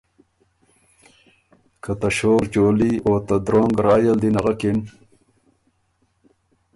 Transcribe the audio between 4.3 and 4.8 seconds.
نغکِن